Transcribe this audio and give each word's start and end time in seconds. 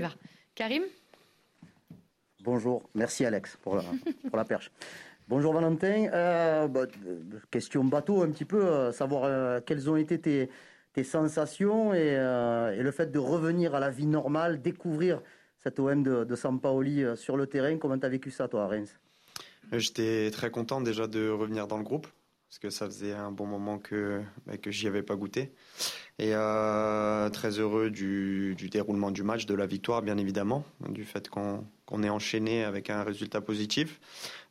du 0.00 0.02
Var. 0.02 0.16
Karim 0.54 0.82
Bonjour, 2.42 2.82
merci 2.94 3.26
Alex 3.26 3.58
pour 3.62 3.76
la, 3.76 3.84
pour 4.28 4.36
la 4.38 4.44
perche. 4.44 4.70
Bonjour 5.28 5.52
Valentin. 5.52 6.08
Euh, 6.12 6.68
bah, 6.68 6.86
question 7.50 7.84
bateau 7.84 8.22
un 8.22 8.30
petit 8.30 8.46
peu, 8.46 8.64
euh, 8.64 8.92
savoir 8.92 9.24
euh, 9.24 9.60
quelles 9.64 9.90
ont 9.90 9.96
été 9.96 10.18
tes, 10.18 10.48
tes 10.94 11.04
sensations 11.04 11.92
et, 11.92 12.14
et, 12.14 12.82
le 12.82 12.90
fait 12.92 13.12
de 13.12 13.18
revenir 13.18 13.74
à 13.74 13.80
la 13.80 13.90
vie 13.90 14.06
normale, 14.06 14.62
découvrir 14.62 15.22
cette 15.58 15.78
OM 15.78 16.02
de, 16.02 16.24
de 16.24 16.34
Sampaoli 16.34 17.04
sur 17.16 17.36
le 17.36 17.46
terrain. 17.46 17.76
Comment 17.76 17.98
tu 17.98 18.06
as 18.06 18.08
vécu 18.08 18.30
ça 18.30 18.48
toi 18.48 18.64
à 18.64 18.68
Reims? 18.68 18.98
J'étais 19.72 20.30
très 20.30 20.50
content 20.50 20.80
déjà 20.80 21.06
de 21.06 21.28
revenir 21.28 21.66
dans 21.66 21.76
le 21.76 21.84
groupe 21.84 22.06
parce 22.50 22.58
que 22.58 22.70
ça 22.70 22.86
faisait 22.86 23.12
un 23.12 23.30
bon 23.30 23.46
moment 23.46 23.78
que, 23.78 24.22
bah, 24.44 24.56
que 24.56 24.72
j'y 24.72 24.88
avais 24.88 25.04
pas 25.04 25.14
goûté. 25.14 25.52
Et 26.18 26.34
euh, 26.34 27.30
très 27.30 27.60
heureux 27.60 27.90
du, 27.90 28.56
du, 28.56 28.68
déroulement 28.68 29.12
du 29.12 29.22
match, 29.22 29.46
de 29.46 29.54
la 29.54 29.66
victoire 29.66 30.02
bien 30.02 30.18
évidemment, 30.18 30.64
du 30.88 31.04
fait 31.04 31.28
qu'on 31.28 31.64
qu'on 31.86 32.02
ait 32.02 32.10
enchaîné 32.10 32.64
avec 32.64 32.90
un 32.90 33.04
résultat 33.04 33.40
positif. 33.40 34.00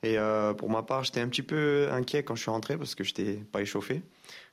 Et 0.02 0.17
euh, 0.17 0.54
pour 0.54 0.70
ma 0.70 0.81
part, 0.81 1.04
j'étais 1.04 1.20
un 1.20 1.27
petit 1.27 1.43
peu 1.43 1.90
inquiet 1.91 2.23
quand 2.23 2.35
je 2.35 2.41
suis 2.41 2.52
rentré 2.52 2.77
parce 2.77 2.95
que 2.95 3.04
je 3.04 3.09
n'étais 3.09 3.34
pas 3.35 3.62
échauffé. 3.62 4.02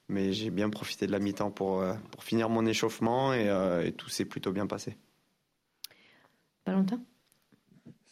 Mais 0.08 0.32
j'ai 0.32 0.50
bien 0.50 0.68
profité 0.68 1.06
de 1.06 1.12
la 1.12 1.20
mi-temps 1.20 1.52
pour, 1.52 1.82
euh, 1.82 1.94
pour 2.10 2.24
finir 2.24 2.48
mon 2.48 2.66
échauffement 2.66 3.32
et, 3.32 3.46
et 3.84 3.92
tout 3.92 4.08
s'est 4.08 4.24
plutôt 4.24 4.50
bien 4.50 4.66
passé. 4.66 4.96
Valentin? 6.66 7.00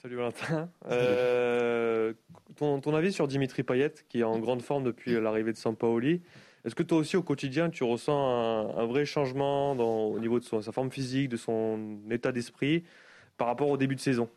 Salut 0.04 0.16
Valentin. 0.16 0.68
Euh, 0.90 2.12
ton, 2.56 2.78
ton, 2.78 2.94
avis 2.94 3.10
sur 3.10 3.26
Dimitri 3.26 3.62
Payet, 3.62 3.94
qui 4.10 4.20
est 4.20 4.22
en 4.22 4.38
grande 4.38 4.60
forme 4.60 4.84
depuis 4.84 5.18
l'arrivée 5.18 5.52
de 5.52 5.56
Sampaoli. 5.56 6.20
Est-ce 6.66 6.74
que 6.74 6.82
toi 6.82 6.98
aussi, 6.98 7.16
au 7.16 7.22
quotidien, 7.22 7.70
tu 7.70 7.84
ressens 7.84 8.12
un, 8.12 8.76
un 8.76 8.84
vrai 8.84 9.06
changement 9.06 9.74
dans, 9.74 10.08
au 10.08 10.18
niveau 10.20 10.38
de 10.40 10.44
son, 10.44 10.60
sa 10.60 10.72
forme 10.72 10.90
physique, 10.90 11.30
de 11.30 11.38
son 11.38 12.00
état 12.10 12.32
d'esprit 12.32 12.84
par 13.38 13.46
rapport 13.46 13.70
au 13.70 13.78
début 13.78 13.94
de 13.94 14.00
saison? 14.00 14.28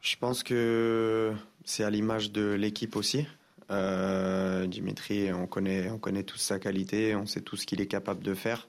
Je 0.00 0.16
pense 0.16 0.42
que 0.42 1.34
c'est 1.66 1.84
à 1.84 1.90
l'image 1.90 2.32
de 2.32 2.54
l'équipe 2.54 2.96
aussi. 2.96 3.26
Euh, 3.70 4.66
Dimitri, 4.66 5.30
on 5.30 5.46
connaît, 5.46 5.90
on 5.90 5.98
connaît 5.98 6.22
tous 6.22 6.38
sa 6.38 6.58
qualité, 6.58 7.14
on 7.14 7.26
sait 7.26 7.42
tout 7.42 7.56
ce 7.56 7.66
qu'il 7.66 7.82
est 7.82 7.86
capable 7.86 8.22
de 8.22 8.32
faire. 8.32 8.66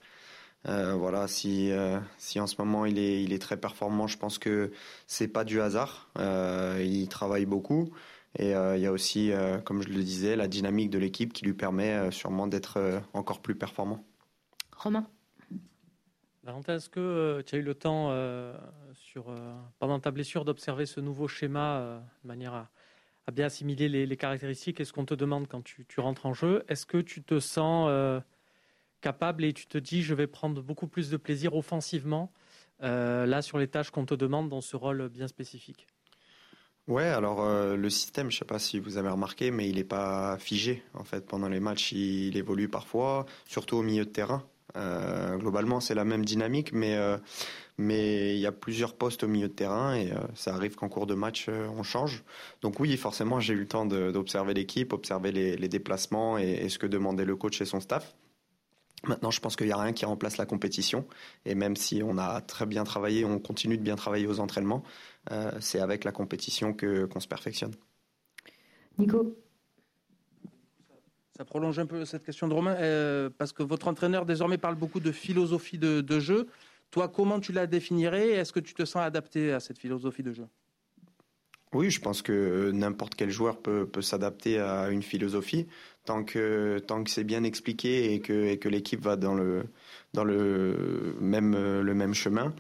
Euh, 0.68 0.96
voilà, 0.96 1.28
si, 1.28 1.72
euh, 1.72 2.00
si 2.18 2.40
en 2.40 2.48
ce 2.48 2.56
moment 2.58 2.86
il 2.86 2.98
est, 2.98 3.24
il 3.24 3.34
est 3.34 3.40
très 3.40 3.56
performant, 3.56 4.08
je 4.08 4.18
pense 4.18 4.40
que 4.40 4.72
c'est 5.06 5.28
pas 5.28 5.44
du 5.44 5.62
hasard. 5.62 6.10
Euh, 6.18 6.82
il 6.84 7.08
travaille 7.08 7.46
beaucoup 7.46 7.92
et 8.40 8.56
euh, 8.56 8.76
il 8.76 8.82
y 8.82 8.88
a 8.88 8.92
aussi, 8.92 9.32
euh, 9.32 9.60
comme 9.60 9.84
je 9.84 9.90
le 9.90 10.02
disais, 10.02 10.36
la 10.36 10.48
dynamique 10.48 10.90
de 10.90 10.98
l'équipe 10.98 11.34
qui 11.34 11.46
lui 11.46 11.54
permet 11.54 11.94
euh, 11.94 12.10
sûrement 12.10 12.48
d'être 12.48 13.04
encore 13.14 13.42
plus 13.42 13.54
performant. 13.54 14.04
Romain. 14.76 15.08
Valentin, 16.44 16.76
est-ce 16.76 16.90
que 16.90 17.44
tu 17.46 17.56
as 17.56 17.58
eu 17.60 17.64
le 17.64 17.76
temps 17.76 18.12
sur, 18.94 19.34
pendant 19.80 20.00
ta 20.00 20.12
blessure 20.12 20.46
d'observer 20.46 20.86
ce 20.86 21.00
nouveau 21.00 21.28
schéma 21.28 22.02
de 22.24 22.28
manière 22.28 22.54
à, 22.54 22.70
à 23.26 23.32
bien 23.32 23.48
assimiler 23.48 23.90
les, 23.90 24.06
les 24.06 24.18
caractéristiques? 24.18 24.80
Et 24.80 24.86
ce 24.86 24.94
qu'on 24.94 25.06
te 25.06 25.16
demande 25.16 25.48
quand 25.48 25.64
tu, 25.64 25.86
tu 25.86 26.00
rentres 26.02 26.26
en 26.28 26.34
jeu? 26.34 26.64
Est-ce 26.68 26.86
que 26.86 27.00
tu 27.00 27.24
te 27.24 27.40
sens 27.40 27.90
capable 29.06 29.44
et 29.44 29.54
tu 29.54 29.68
te 29.68 29.78
dis 29.78 30.02
je 30.02 30.16
vais 30.16 30.26
prendre 30.26 30.64
beaucoup 30.64 30.88
plus 30.88 31.12
de 31.12 31.18
plaisir 31.18 31.56
offensivement 31.56 32.32
euh, 32.82 33.28
là 33.28 33.44
sur 33.44 33.60
les 33.60 33.68
tâches 33.68 33.92
qu'on 33.92 34.08
te 34.08 34.16
demande 34.16 34.50
dans 34.50 34.62
ce 34.62 34.76
rôle 34.76 35.10
bien 35.10 35.28
spécifique 35.28 35.86
Ouais, 36.88 37.06
alors 37.06 37.44
euh, 37.44 37.76
le 37.76 37.90
système, 37.90 38.30
je 38.32 38.38
sais 38.38 38.46
pas 38.46 38.60
si 38.60 38.80
vous 38.80 38.98
avez 38.98 39.10
remarqué, 39.10 39.50
mais 39.50 39.70
il 39.70 39.76
n'est 39.76 39.84
pas 39.84 40.38
figé 40.40 40.84
en 40.94 41.04
fait 41.04 41.26
pendant 41.26 41.50
les 41.50 41.60
matchs. 41.60 41.94
Il, 41.94 42.38
évolue 42.38 42.70
parfois, 42.70 43.26
surtout 43.48 43.78
au 43.78 43.82
milieu 43.82 44.06
de 44.06 44.12
terrain. 44.12 44.44
Euh, 44.76 45.36
globalement, 45.38 45.80
c'est 45.80 45.96
la 45.96 46.06
même 46.06 46.24
dynamique, 46.24 46.74
mais 46.74 48.36
il 48.36 48.40
y 48.40 48.46
a 48.46 48.52
plusieurs 48.52 48.94
postes 48.94 49.24
au 49.24 49.28
milieu 49.28 49.48
de 49.48 49.54
terrain 49.54 49.96
et 49.96 50.12
ça 50.36 50.54
arrive 50.54 50.76
qu'en 50.76 50.90
cours 50.90 51.08
de 51.08 51.16
match 51.16 51.50
on 51.50 51.82
change. 51.82 52.24
Donc 52.62 52.80
oui, 52.80 52.96
forcément, 52.98 53.40
j'ai 53.40 53.54
eu 53.54 53.62
le 53.62 53.68
temps 53.68 53.88
d'observer 53.88 54.54
l'équipe, 54.54 54.94
observer 54.94 55.32
les, 55.32 55.68
déplacements 55.68 56.38
et, 56.38 56.70
ce 56.70 56.78
que 56.78 56.88
demandait 56.88 57.26
le 57.26 57.36
coach 57.36 57.62
et 57.62 57.66
son 57.66 57.80
staff. 57.80 58.16
Maintenant, 59.08 59.32
je 59.32 59.40
pense 59.40 59.56
qu'il 59.56 59.68
n'y 59.68 59.74
a 59.74 59.78
rien 59.78 59.94
qui 59.94 60.06
remplace 60.06 60.38
la 60.38 60.46
compétition. 60.46 61.06
Et 61.46 61.56
même 61.56 61.76
si 61.76 62.02
on 62.04 62.18
a 62.18 62.42
très 62.42 62.66
bien 62.66 62.84
travaillé, 62.84 63.26
on 63.26 63.40
continue 63.40 63.78
de 63.78 63.84
bien 63.84 63.96
travailler 63.96 64.28
aux 64.28 64.40
entraînements, 64.40 64.84
euh, 65.32 65.52
c'est 65.60 65.80
avec 65.80 66.04
la 66.04 66.12
compétition 66.12 66.74
que 66.74 67.06
qu'on 67.06 67.20
se 67.20 67.28
perfectionne. 67.28 67.74
Nico 68.98 69.36
ça 71.38 71.44
prolonge 71.44 71.78
un 71.80 71.86
peu 71.86 72.06
cette 72.06 72.24
question 72.24 72.48
de 72.48 72.54
Romain, 72.54 72.76
euh, 72.80 73.30
parce 73.38 73.52
que 73.52 73.62
votre 73.62 73.90
entraîneur 73.90 74.26
désormais 74.26 74.58
parle 74.58 74.76
beaucoup 74.76 75.02
de 75.02 75.12
philosophie 75.12 75.78
de, 75.78 76.00
de 76.00 76.20
jeu. 76.22 76.48
Toi, 76.92 77.10
comment 77.10 77.42
tu 77.42 77.52
la 77.52 77.68
définirais? 77.68 78.30
Est-ce 78.30 78.54
que 78.54 78.62
tu 78.62 78.74
te 78.74 78.86
sens 78.86 79.02
adapté 79.02 79.52
à 79.52 79.60
cette 79.60 79.78
philosophie 79.78 80.24
de 80.24 80.32
jeu? 80.32 80.48
Oui, 81.74 81.90
je 81.90 82.00
pense 82.00 82.22
que 82.22 82.72
n'importe 82.72 83.16
quel 83.16 83.30
joueur 83.30 83.58
peut, 83.58 83.86
peut 83.86 84.02
s'adapter 84.02 84.60
à 84.60 84.90
une 84.90 85.04
philosophie 85.04 85.68
tant 86.06 86.24
que 86.24 86.80
tant 86.80 87.04
que 87.04 87.10
c'est 87.10 87.24
bien 87.24 87.44
expliqué 87.44 88.14
et 88.14 88.22
que 88.22 88.46
et 88.46 88.60
que 88.60 88.70
l'équipe 88.70 89.02
va 89.02 89.16
dans 89.16 89.34
le 89.34 89.66
dans 90.14 90.24
le 90.24 91.16
même 91.20 91.54
le 91.82 91.94
même 91.94 92.14
chemin. 92.14 92.54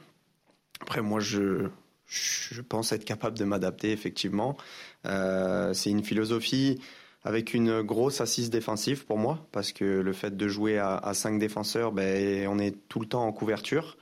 Après, 0.82 1.02
moi, 1.02 1.20
je 1.20 1.70
je 2.08 2.62
pense 2.62 2.92
être 2.92 3.06
capable 3.06 3.38
de 3.38 3.46
m'adapter 3.46 3.92
effectivement. 3.92 4.58
Euh, 5.06 5.74
c'est 5.74 5.90
une 5.90 6.04
philosophie 6.04 6.80
avec 7.24 7.54
une 7.54 7.82
grosse 7.82 8.22
assise 8.22 8.50
défensive 8.50 9.06
pour 9.06 9.18
moi 9.18 9.48
parce 9.52 9.72
que 9.72 9.84
le 9.84 10.14
fait 10.14 10.38
de 10.38 10.48
jouer 10.48 10.78
à, 10.78 11.12
cinq 11.14 11.40
défenseurs, 11.40 11.92
ben 11.92 12.48
on 12.48 12.60
est 12.60 12.76
tout 12.88 13.00
le 13.00 13.08
temps 13.08 13.26
en 13.26 13.32
couverture. 13.32 13.98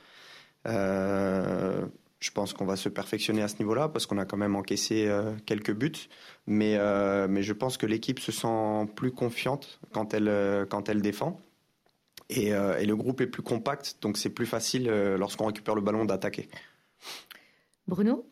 Euh, 0.66 1.86
je 2.20 2.30
pense 2.30 2.52
qu'on 2.52 2.64
va 2.64 2.76
se 2.76 2.88
perfectionner 2.88 3.42
à 3.42 3.48
ce 3.48 3.58
niveau-là 3.58 3.88
parce 3.88 4.06
qu'on 4.06 4.18
a 4.18 4.24
quand 4.24 4.36
même 4.36 4.56
encaissé 4.56 5.06
euh, 5.06 5.34
quelques 5.46 5.72
buts. 5.72 6.08
Mais, 6.46 6.76
euh, 6.76 7.26
mais 7.28 7.42
je 7.42 7.52
pense 7.52 7.76
que 7.76 7.86
l'équipe 7.86 8.18
se 8.18 8.32
sent 8.32 8.86
plus 8.94 9.12
confiante 9.12 9.80
quand 9.92 10.14
elle, 10.14 10.28
euh, 10.28 10.64
quand 10.66 10.88
elle 10.88 11.02
défend. 11.02 11.40
Et, 12.30 12.48
et, 12.48 12.86
le 12.86 12.96
groupe 12.96 13.20
est 13.20 13.26
plus 13.26 13.42
compact, 13.42 13.98
donc 14.00 14.16
c'est 14.16 14.30
plus 14.30 14.46
facile 14.46 14.88
lorsqu'on 15.18 15.44
récupère 15.44 15.74
le 15.74 15.82
ballon 15.82 16.06
d'attaquer. 16.06 16.48
Bruno? 17.86 18.26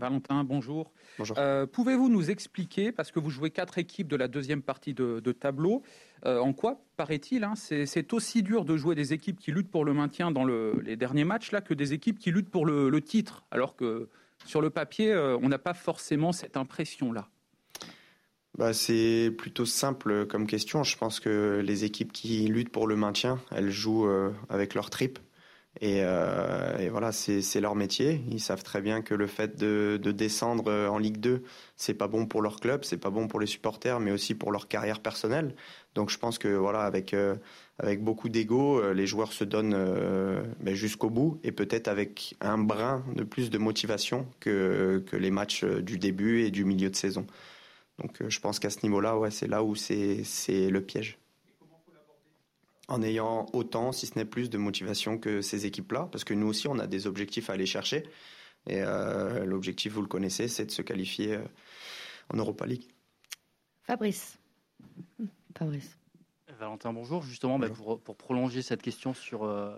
Valentin, 0.00 0.42
bonjour. 0.42 0.90
Bonjour. 1.18 1.38
Euh, 1.38 1.66
Pouvez-vous 1.66 2.08
nous 2.08 2.30
expliquer, 2.30 2.90
parce 2.90 3.12
que 3.12 3.20
vous 3.20 3.30
jouez 3.30 3.50
quatre 3.50 3.78
équipes 3.78 4.08
de 4.08 4.16
la 4.16 4.26
deuxième 4.26 4.62
partie 4.62 4.94
de, 4.94 5.20
de 5.20 5.32
tableau, 5.32 5.82
euh, 6.26 6.40
en 6.40 6.52
quoi, 6.52 6.82
paraît-il, 6.96 7.44
hein, 7.44 7.54
c'est 7.54 8.12
aussi 8.12 8.42
dur 8.42 8.64
de 8.64 8.76
jouer 8.76 8.94
des 8.94 9.12
équipes 9.12 9.38
qui 9.38 9.52
luttent 9.52 9.70
pour 9.70 9.84
le 9.84 9.92
maintien 9.94 10.30
dans 10.30 10.44
le, 10.44 10.80
les 10.84 10.96
derniers 10.96 11.24
matchs 11.24 11.52
là 11.52 11.60
que 11.60 11.74
des 11.74 11.92
équipes 11.92 12.18
qui 12.18 12.30
luttent 12.30 12.50
pour 12.50 12.66
le, 12.66 12.88
le 12.88 13.00
titre, 13.00 13.44
alors 13.50 13.76
que 13.76 14.08
sur 14.46 14.60
le 14.60 14.70
papier, 14.70 15.12
euh, 15.12 15.38
on 15.42 15.48
n'a 15.48 15.58
pas 15.58 15.74
forcément 15.74 16.32
cette 16.32 16.56
impression-là? 16.56 17.28
Bah, 18.58 18.72
C'est 18.72 19.30
plutôt 19.36 19.66
simple 19.66 20.26
comme 20.26 20.46
question. 20.46 20.82
Je 20.82 20.96
pense 20.96 21.20
que 21.20 21.62
les 21.64 21.84
équipes 21.84 22.12
qui 22.12 22.48
luttent 22.48 22.72
pour 22.72 22.86
le 22.86 22.96
maintien, 22.96 23.38
elles 23.52 23.70
jouent 23.70 24.08
avec 24.48 24.74
leur 24.74 24.90
trip. 24.90 25.18
Et, 25.80 26.00
euh, 26.02 26.78
et, 26.78 26.88
voilà, 26.88 27.12
c'est 27.12 27.60
leur 27.60 27.76
métier. 27.76 28.22
Ils 28.28 28.40
savent 28.40 28.64
très 28.64 28.82
bien 28.82 29.02
que 29.02 29.14
le 29.14 29.28
fait 29.28 29.56
de, 29.56 30.00
de 30.02 30.10
descendre 30.10 30.70
en 30.90 30.98
Ligue 30.98 31.18
2, 31.18 31.44
c'est 31.76 31.94
pas 31.94 32.08
bon 32.08 32.26
pour 32.26 32.42
leur 32.42 32.58
club, 32.58 32.84
c'est 32.84 32.98
pas 32.98 33.10
bon 33.10 33.28
pour 33.28 33.38
les 33.38 33.46
supporters, 33.46 34.00
mais 34.00 34.10
aussi 34.10 34.34
pour 34.34 34.50
leur 34.50 34.66
carrière 34.66 35.00
personnelle. 35.00 35.54
Donc 35.94 36.10
je 36.10 36.18
pense 36.18 36.38
que 36.38 36.48
voilà, 36.48 36.82
avec 36.82 37.14
euh, 37.14 37.36
avec 37.78 38.02
beaucoup 38.02 38.28
d'ego, 38.28 38.80
euh, 38.80 38.92
les 38.92 39.06
joueurs 39.06 39.32
se 39.32 39.44
donnent 39.44 39.74
euh, 39.74 40.42
ben, 40.60 40.74
jusqu'au 40.74 41.10
bout 41.10 41.40
et 41.44 41.52
peut-être 41.52 41.88
avec 41.88 42.36
un 42.40 42.58
brin 42.58 43.04
de 43.16 43.24
plus 43.24 43.50
de 43.50 43.58
motivation 43.58 44.26
que 44.40 45.02
que 45.06 45.16
les 45.16 45.30
matchs 45.30 45.64
du 45.64 45.98
début 45.98 46.42
et 46.42 46.50
du 46.50 46.64
milieu 46.64 46.90
de 46.90 46.96
saison. 46.96 47.26
Donc 47.98 48.22
je 48.28 48.40
pense 48.40 48.58
qu'à 48.58 48.70
ce 48.70 48.80
niveau-là, 48.82 49.18
ouais, 49.18 49.30
c'est 49.30 49.48
là 49.48 49.62
où 49.64 49.74
c'est 49.76 50.24
c'est 50.24 50.70
le 50.70 50.80
piège 50.82 51.19
en 52.90 53.02
ayant 53.02 53.46
autant, 53.52 53.92
si 53.92 54.06
ce 54.06 54.18
n'est 54.18 54.24
plus, 54.24 54.50
de 54.50 54.58
motivation 54.58 55.16
que 55.16 55.40
ces 55.40 55.64
équipes-là, 55.64 56.08
parce 56.10 56.24
que 56.24 56.34
nous 56.34 56.48
aussi, 56.48 56.66
on 56.68 56.78
a 56.78 56.86
des 56.86 57.06
objectifs 57.06 57.48
à 57.48 57.54
aller 57.54 57.66
chercher. 57.66 58.02
Et 58.66 58.82
euh, 58.82 59.44
l'objectif, 59.44 59.92
vous 59.92 60.02
le 60.02 60.08
connaissez, 60.08 60.48
c'est 60.48 60.66
de 60.66 60.70
se 60.70 60.82
qualifier 60.82 61.36
euh, 61.36 61.44
en 62.34 62.36
Europa 62.36 62.66
League. 62.66 62.84
Fabrice. 63.84 64.38
Fabrice. 65.56 65.96
Valentin, 66.58 66.92
bonjour. 66.92 67.22
Justement, 67.22 67.58
bonjour. 67.58 67.74
Bah, 67.76 67.82
pour, 67.82 68.00
pour, 68.00 68.16
prolonger 68.16 68.60
cette 68.60 68.82
question 68.82 69.14
sur 69.14 69.44
euh, 69.44 69.72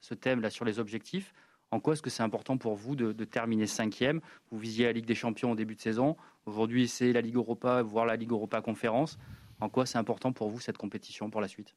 ce 0.00 0.14
thème-là, 0.14 0.48
sur 0.48 0.64
les 0.64 0.78
objectifs, 0.78 1.34
en 1.72 1.80
quoi 1.80 1.94
est-ce 1.94 2.02
que 2.02 2.10
c'est 2.10 2.22
important 2.22 2.56
pour 2.58 2.76
vous 2.76 2.94
de, 2.94 3.12
de, 3.12 3.24
terminer 3.24 3.66
cinquième? 3.66 4.20
Vous 4.52 4.58
visiez 4.58 4.84
la 4.84 4.92
Ligue 4.92 5.04
des 5.04 5.16
Champions 5.16 5.50
au 5.50 5.56
début 5.56 5.74
de 5.74 5.80
saison. 5.80 6.16
Aujourd'hui, 6.46 6.86
c'est 6.86 7.12
la 7.12 7.20
Ligue 7.20 7.36
Europa, 7.36 7.82
voire 7.82 8.06
la 8.06 8.14
Ligue 8.14 8.30
Europa 8.30 8.60
Conférence. 8.60 9.18
En 9.58 9.68
quoi 9.68 9.84
c'est 9.84 9.98
important 9.98 10.32
pour 10.32 10.48
vous 10.48 10.60
cette 10.60 10.78
compétition 10.78 11.28
pour 11.28 11.40
la 11.40 11.48
suite? 11.48 11.74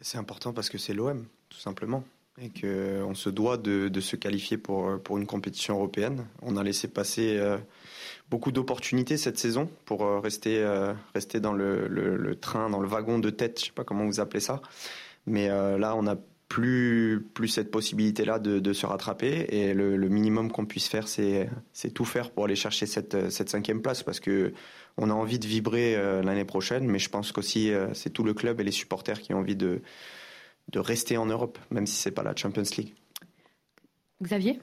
C'est 0.00 0.18
important 0.18 0.52
parce 0.52 0.70
que 0.70 0.78
c'est 0.78 0.94
l'OM, 0.94 1.26
tout 1.48 1.58
simplement. 1.58 2.04
Et 2.40 2.50
qu'on 2.50 3.14
se 3.14 3.30
doit 3.30 3.56
de, 3.56 4.00
se 4.00 4.14
qualifier 4.14 4.58
pour, 4.58 5.00
une 5.10 5.26
compétition 5.26 5.74
européenne. 5.74 6.24
On 6.40 6.56
a 6.56 6.62
laissé 6.62 6.86
passer 6.86 7.36
euh, 7.36 7.58
beaucoup 8.30 8.52
d'opportunités 8.52 9.16
cette 9.16 9.38
saison 9.38 9.68
pour 9.86 10.04
euh, 10.04 10.20
rester, 10.20 10.58
euh, 10.58 10.94
rester 11.14 11.40
dans 11.40 11.52
le, 11.52 11.88
le, 11.88 12.16
le, 12.16 12.36
train, 12.36 12.70
dans 12.70 12.78
le 12.80 12.86
wagon 12.86 13.18
de 13.18 13.30
tête, 13.30 13.58
je 13.58 13.64
ne 13.64 13.66
sais 13.66 13.74
pas 13.74 13.82
comment 13.82 14.04
vous 14.04 14.20
appelez 14.20 14.38
ça. 14.40 14.62
Mais 15.26 15.48
là, 15.48 15.94
on 15.94 16.06
a 16.06 16.16
plus, 16.48 17.26
plus 17.34 17.48
cette 17.48 17.70
possibilité-là 17.70 18.38
de, 18.38 18.58
de, 18.58 18.72
se 18.72 18.86
rattraper. 18.86 19.46
Et 19.50 19.74
le, 19.74 19.96
le 19.96 20.08
minimum 20.08 20.50
qu'on 20.50 20.64
puisse 20.64 20.88
faire, 20.88 21.06
c'est, 21.08 21.50
tout 21.94 22.04
faire 22.04 22.30
pour 22.30 22.44
aller 22.44 22.56
chercher 22.56 22.86
cette, 22.86 23.30
cette 23.30 23.50
cinquième 23.50 23.82
place 23.82 24.02
parce 24.02 24.20
que 24.20 24.52
on 24.96 25.10
a 25.10 25.12
envie 25.12 25.38
de 25.38 25.46
vibrer 25.46 25.94
euh, 25.94 26.22
l'année 26.22 26.44
prochaine, 26.44 26.86
mais 26.86 26.98
je 26.98 27.08
pense 27.08 27.32
qu'aussi 27.32 27.70
euh, 27.70 27.92
c'est 27.94 28.10
tout 28.10 28.24
le 28.24 28.34
club 28.34 28.60
et 28.60 28.64
les 28.64 28.72
supporters 28.72 29.20
qui 29.20 29.32
ont 29.32 29.38
envie 29.38 29.56
de, 29.56 29.82
de 30.72 30.78
rester 30.78 31.16
en 31.16 31.26
Europe, 31.26 31.58
même 31.70 31.86
si 31.86 31.96
c'est 31.96 32.10
pas 32.10 32.22
la 32.22 32.34
Champions 32.34 32.62
League. 32.76 32.94
Xavier? 34.22 34.60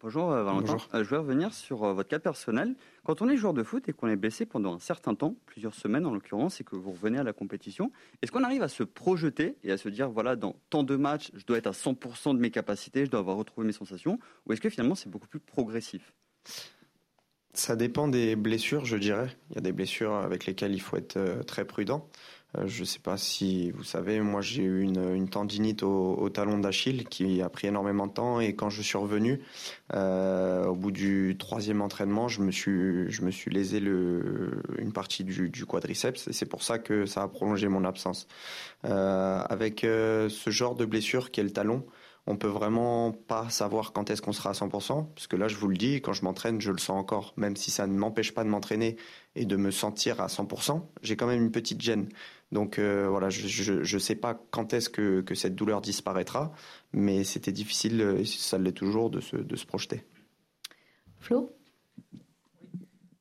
Bonjour 0.00 0.30
euh, 0.30 0.44
Valentin. 0.44 0.74
Bonjour. 0.74 0.88
Euh, 0.94 1.02
je 1.02 1.10
vais 1.10 1.16
revenir 1.16 1.52
sur 1.52 1.82
euh, 1.82 1.92
votre 1.92 2.08
cas 2.08 2.20
personnel. 2.20 2.76
Quand 3.02 3.20
on 3.20 3.28
est 3.28 3.36
joueur 3.36 3.52
de 3.52 3.64
foot 3.64 3.88
et 3.88 3.92
qu'on 3.92 4.06
est 4.06 4.16
blessé 4.16 4.46
pendant 4.46 4.74
un 4.74 4.78
certain 4.78 5.16
temps, 5.16 5.34
plusieurs 5.46 5.74
semaines 5.74 6.06
en 6.06 6.14
l'occurrence, 6.14 6.60
et 6.60 6.64
que 6.64 6.76
vous 6.76 6.92
revenez 6.92 7.18
à 7.18 7.24
la 7.24 7.32
compétition, 7.32 7.90
est-ce 8.22 8.30
qu'on 8.30 8.44
arrive 8.44 8.62
à 8.62 8.68
se 8.68 8.84
projeter 8.84 9.56
et 9.64 9.72
à 9.72 9.76
se 9.76 9.88
dire, 9.88 10.08
voilà, 10.08 10.36
dans 10.36 10.54
tant 10.70 10.84
de 10.84 10.94
matchs, 10.94 11.32
je 11.34 11.44
dois 11.44 11.58
être 11.58 11.66
à 11.66 11.72
100% 11.72 12.34
de 12.34 12.38
mes 12.38 12.52
capacités, 12.52 13.06
je 13.06 13.10
dois 13.10 13.20
avoir 13.20 13.36
retrouvé 13.36 13.66
mes 13.66 13.72
sensations, 13.72 14.20
ou 14.46 14.52
est-ce 14.52 14.60
que 14.60 14.70
finalement 14.70 14.94
c'est 14.94 15.10
beaucoup 15.10 15.26
plus 15.26 15.40
progressif? 15.40 16.14
Ça 17.54 17.74
dépend 17.74 18.06
des 18.06 18.36
blessures, 18.36 18.84
je 18.84 18.96
dirais. 18.96 19.36
Il 19.50 19.56
y 19.56 19.58
a 19.58 19.62
des 19.62 19.72
blessures 19.72 20.14
avec 20.14 20.46
lesquelles 20.46 20.74
il 20.74 20.80
faut 20.80 20.96
être 20.96 21.44
très 21.44 21.64
prudent. 21.64 22.08
Euh, 22.56 22.66
je 22.66 22.80
ne 22.80 22.84
sais 22.86 22.98
pas 22.98 23.18
si 23.18 23.70
vous 23.72 23.84
savez, 23.84 24.20
moi 24.20 24.40
j'ai 24.40 24.62
eu 24.62 24.80
une, 24.80 25.28
tendinite 25.28 25.82
au, 25.82 26.28
talon 26.30 26.58
d'Achille 26.58 27.04
qui 27.04 27.42
a 27.42 27.50
pris 27.50 27.68
énormément 27.68 28.06
de 28.06 28.12
temps 28.12 28.40
et 28.40 28.54
quand 28.54 28.70
je 28.70 28.80
suis 28.80 28.96
revenu, 28.96 29.40
euh, 29.94 30.64
au 30.66 30.74
bout 30.74 30.90
du 30.90 31.36
troisième 31.38 31.82
entraînement, 31.82 32.28
je 32.28 32.40
me 32.40 32.50
suis, 32.50 33.10
je 33.10 33.22
me 33.22 33.30
suis 33.30 33.50
lésé 33.50 33.78
une 33.78 34.92
partie 34.94 35.24
du, 35.24 35.66
quadriceps 35.66 36.28
et 36.28 36.32
c'est 36.32 36.46
pour 36.46 36.62
ça 36.62 36.78
que 36.78 37.04
ça 37.04 37.22
a 37.22 37.28
prolongé 37.28 37.68
mon 37.68 37.84
absence. 37.84 38.26
Euh, 38.84 39.42
avec 39.48 39.80
ce 39.82 40.50
genre 40.50 40.74
de 40.74 40.86
blessure 40.86 41.30
qui 41.30 41.40
est 41.40 41.44
le 41.44 41.50
talon, 41.50 41.84
on 42.28 42.36
peut 42.36 42.48
vraiment 42.48 43.10
pas 43.12 43.48
savoir 43.48 43.92
quand 43.92 44.10
est-ce 44.10 44.20
qu'on 44.20 44.32
sera 44.32 44.50
à 44.50 44.52
100%, 44.52 45.06
parce 45.14 45.26
que 45.26 45.36
là, 45.36 45.48
je 45.48 45.56
vous 45.56 45.66
le 45.66 45.78
dis, 45.78 46.02
quand 46.02 46.12
je 46.12 46.24
m'entraîne, 46.24 46.60
je 46.60 46.70
le 46.70 46.76
sens 46.76 47.00
encore, 47.00 47.32
même 47.38 47.56
si 47.56 47.70
ça 47.70 47.86
ne 47.86 47.96
m'empêche 47.96 48.34
pas 48.34 48.44
de 48.44 48.50
m'entraîner 48.50 48.96
et 49.34 49.46
de 49.46 49.56
me 49.56 49.70
sentir 49.70 50.20
à 50.20 50.26
100%, 50.26 50.82
j'ai 51.00 51.16
quand 51.16 51.26
même 51.26 51.42
une 51.42 51.50
petite 51.50 51.80
gêne. 51.80 52.10
Donc 52.50 52.78
euh, 52.78 53.08
voilà, 53.08 53.28
je 53.28 53.72
ne 53.72 53.98
sais 53.98 54.14
pas 54.14 54.40
quand 54.50 54.72
est-ce 54.72 54.88
que, 54.88 55.20
que, 55.20 55.34
cette 55.34 55.54
douleur 55.54 55.80
disparaîtra, 55.80 56.52
mais 56.92 57.24
c'était 57.24 57.52
difficile, 57.52 58.00
et 58.18 58.24
ça 58.24 58.56
l'est 58.56 58.72
toujours, 58.72 59.10
de 59.10 59.20
se, 59.20 59.36
de 59.36 59.56
se 59.56 59.66
projeter. 59.66 60.04
Flo? 61.18 61.50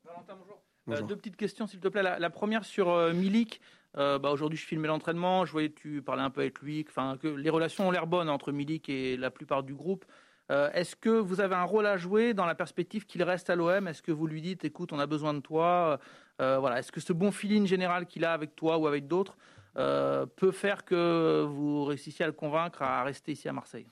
Valentin, 0.06 0.36
bonjour. 0.40 0.62
bonjour. 0.86 1.04
Euh, 1.04 1.08
deux 1.08 1.16
petites 1.18 1.36
questions, 1.36 1.68
s'il 1.68 1.80
te 1.80 1.88
plaît. 1.90 2.04
La, 2.04 2.20
la 2.20 2.30
première 2.30 2.64
sur 2.64 2.90
euh, 2.90 3.14
Milik. 3.14 3.60
Euh, 3.98 4.20
bah, 4.20 4.30
Aujourd'hui, 4.30 4.58
je 4.58 4.66
filmais 4.66 4.88
l'entraînement. 4.88 5.46
Je 5.46 5.52
voyais 5.52 5.70
que 5.70 5.80
tu 5.80 6.02
parlais 6.02 6.22
un 6.22 6.30
peu 6.30 6.42
avec 6.42 6.60
lui. 6.60 6.86
Enfin, 6.88 7.18
que 7.18 7.28
les 7.28 7.50
relations 7.50 7.88
ont 7.88 7.92
l'air 7.92 8.08
bonnes 8.08 8.30
entre 8.30 8.52
Milik 8.52 8.90
et 8.90 9.18
la 9.18 9.32
plupart 9.32 9.64
du 9.64 9.74
groupe. 9.74 10.06
Euh, 10.52 10.72
Est-ce 10.72 10.96
que 10.96 11.10
vous 11.10 11.42
avez 11.42 11.56
un 11.56 11.64
rôle 11.64 11.86
à 11.86 11.98
jouer 11.98 12.34
dans 12.34 12.46
la 12.46 12.56
perspective 12.56 13.06
qu'il 13.06 13.24
reste 13.24 13.50
à 13.50 13.56
l'OM 13.56 13.88
Est-ce 13.88 14.02
que 14.02 14.12
vous 14.12 14.28
lui 14.28 14.42
dites, 14.42 14.64
écoute, 14.64 14.94
on 14.94 15.00
a 15.00 15.08
besoin 15.08 15.34
de 15.34 15.40
toi 15.40 15.66
euh, 15.66 15.98
Voilà. 16.39 16.80
Est-ce 16.80 16.92
que 16.92 17.00
ce 17.00 17.13
bon 17.13 17.31
feeling 17.31 17.66
général 17.66 18.06
qu'il 18.06 18.25
a 18.25 18.34
avec 18.34 18.56
toi 18.56 18.78
ou 18.78 18.88
avec 18.88 19.07
d'autres 19.07 19.36
euh, 19.78 20.25
peut 20.25 20.51
faire 20.51 20.86
que 20.86 21.45
vous 21.48 21.86
réussissiez 21.86 22.24
à 22.25 22.28
le 22.28 22.34
convaincre 22.34 22.81
à 22.81 23.04
rester 23.04 23.34
ici 23.34 23.48
à 23.48 23.54
Marseille? 23.54 23.86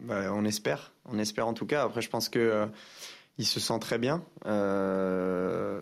Bah, 0.00 0.32
On 0.32 0.44
espère. 0.44 0.92
On 1.04 1.18
espère 1.18 1.48
en 1.48 1.54
tout 1.54 1.66
cas. 1.66 1.82
Après, 1.82 2.00
je 2.00 2.08
pense 2.08 2.28
que 2.28 2.38
euh, 2.38 2.66
il 3.38 3.46
se 3.46 3.58
sent 3.58 3.78
très 3.80 3.98
bien. 3.98 4.22
Euh, 4.46 5.80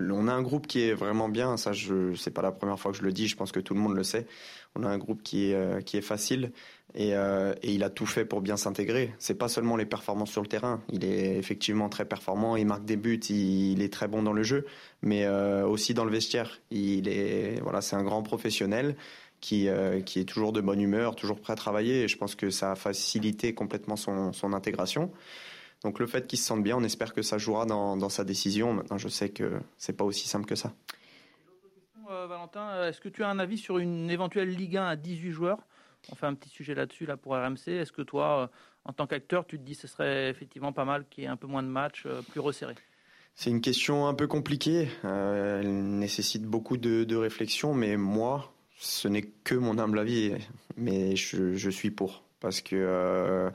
on 0.00 0.26
a 0.26 0.32
un 0.32 0.42
groupe 0.42 0.66
qui 0.66 0.80
est 0.80 0.94
vraiment 0.94 1.28
bien. 1.28 1.58
Ça, 1.58 1.72
je 1.72 2.14
c'est 2.14 2.30
pas 2.30 2.42
la 2.42 2.52
première 2.52 2.78
fois 2.78 2.92
que 2.92 2.98
je 2.98 3.02
le 3.02 3.12
dis. 3.12 3.28
Je 3.28 3.36
pense 3.36 3.52
que 3.52 3.60
tout 3.60 3.74
le 3.74 3.80
monde 3.80 3.94
le 3.94 4.04
sait. 4.04 4.26
On 4.74 4.84
a 4.84 4.88
un 4.88 4.98
groupe 4.98 5.20
euh, 5.34 5.80
qui 5.82 5.96
est 5.98 6.02
facile 6.02 6.52
et, 6.94 7.14
euh, 7.14 7.54
et, 7.62 7.72
il 7.72 7.82
a 7.82 7.90
tout 7.90 8.06
fait 8.06 8.24
pour 8.24 8.40
bien 8.40 8.56
s'intégrer. 8.56 9.12
C'est 9.18 9.34
pas 9.34 9.48
seulement 9.48 9.76
les 9.76 9.86
performances 9.86 10.30
sur 10.30 10.42
le 10.42 10.46
terrain. 10.46 10.80
Il 10.90 11.04
est 11.04 11.36
effectivement 11.36 11.88
très 11.88 12.04
performant. 12.04 12.54
Il 12.56 12.66
marque 12.66 12.84
des 12.84 12.96
buts. 12.96 13.20
Il, 13.30 13.82
est 13.82 13.92
très 13.92 14.06
bon 14.06 14.22
dans 14.22 14.32
le 14.32 14.44
jeu, 14.44 14.64
mais 15.02 15.24
euh, 15.24 15.66
aussi 15.66 15.92
dans 15.92 16.04
le 16.04 16.12
vestiaire. 16.12 16.60
Il 16.70 17.08
est 17.08 17.60
voilà, 17.62 17.80
c'est 17.80 17.96
un 17.96 18.04
grand 18.04 18.22
professionnel. 18.22 18.96
Qui, 19.40 19.68
euh, 19.68 20.00
qui 20.00 20.20
est 20.20 20.24
toujours 20.24 20.54
de 20.54 20.62
bonne 20.62 20.80
humeur, 20.80 21.16
toujours 21.16 21.38
prêt 21.38 21.52
à 21.52 21.56
travailler. 21.56 22.04
Et 22.04 22.08
je 22.08 22.16
pense 22.16 22.34
que 22.34 22.48
ça 22.48 22.72
a 22.72 22.76
facilité 22.76 23.52
complètement 23.52 23.96
son, 23.96 24.32
son 24.32 24.54
intégration. 24.54 25.12
Donc 25.82 25.98
le 25.98 26.06
fait 26.06 26.26
qu'il 26.26 26.38
se 26.38 26.46
sente 26.46 26.62
bien, 26.62 26.78
on 26.78 26.82
espère 26.82 27.12
que 27.12 27.20
ça 27.20 27.36
jouera 27.36 27.66
dans, 27.66 27.98
dans 27.98 28.08
sa 28.08 28.24
décision. 28.24 28.72
Maintenant, 28.72 28.96
je 28.96 29.08
sais 29.08 29.28
que 29.28 29.60
c'est 29.76 29.98
pas 29.98 30.04
aussi 30.04 30.28
simple 30.28 30.46
que 30.46 30.54
ça. 30.54 30.72
Valentin, 32.08 32.88
est-ce 32.88 33.02
que 33.02 33.10
tu 33.10 33.22
as 33.22 33.28
un 33.28 33.38
avis 33.38 33.58
sur 33.58 33.76
une 33.76 34.10
éventuelle 34.10 34.48
Ligue 34.48 34.78
1 34.78 34.86
à 34.86 34.96
18 34.96 35.30
joueurs? 35.32 35.58
On 36.10 36.14
fait 36.14 36.26
un 36.26 36.34
petit 36.34 36.48
sujet 36.48 36.74
là-dessus 36.74 37.06
là 37.06 37.16
pour 37.16 37.34
RMC. 37.34 37.68
Est-ce 37.68 37.92
que 37.92 38.02
toi, 38.02 38.50
en 38.84 38.92
tant 38.92 39.06
qu'acteur, 39.06 39.46
tu 39.46 39.58
te 39.58 39.64
dis 39.64 39.74
que 39.74 39.82
ce 39.82 39.88
serait 39.88 40.30
effectivement 40.30 40.72
pas 40.72 40.84
mal 40.84 41.04
qu'il 41.08 41.24
y 41.24 41.26
ait 41.26 41.30
un 41.30 41.36
peu 41.36 41.46
moins 41.46 41.62
de 41.62 41.68
matchs, 41.68 42.04
euh, 42.06 42.22
plus 42.22 42.40
resserrés? 42.40 42.74
C'est 43.34 43.50
une 43.50 43.60
question 43.60 44.06
un 44.06 44.14
peu 44.14 44.26
compliquée. 44.26 44.88
Euh, 45.04 45.60
elle 45.60 45.98
nécessite 45.98 46.44
beaucoup 46.44 46.76
de, 46.76 47.16
réflexion, 47.16 47.74
mais 47.74 47.96
moi, 47.96 48.52
ce 48.78 49.08
n'est 49.08 49.22
que 49.22 49.54
mon 49.54 49.78
humble 49.78 49.98
avis, 49.98 50.34
mais 50.76 51.16
je, 51.16 51.70
suis 51.70 51.90
pour 51.90 52.22
parce 52.40 52.60
que 52.60 52.76
euh, 52.76 53.50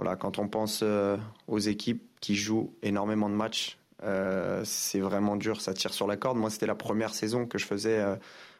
voilà, 0.00 0.16
quand 0.16 0.38
on 0.38 0.48
pense 0.48 0.80
euh, 0.82 1.18
aux 1.46 1.58
équipes 1.58 2.02
qui 2.22 2.34
jouent 2.34 2.74
énormément 2.82 3.28
de 3.28 3.34
matchs, 3.34 3.76
euh, 4.02 4.62
c'est 4.64 5.00
vraiment 5.00 5.36
dur, 5.36 5.60
ça 5.60 5.74
tire 5.74 5.92
sur 5.92 6.06
la 6.06 6.16
corde. 6.16 6.38
Moi, 6.38 6.48
c'était 6.48 6.64
la 6.64 6.74
première 6.74 7.12
saison 7.14 7.44
que 7.44 7.58
je 7.58 7.66
faisais 7.66 7.98
euh, 7.98 8.16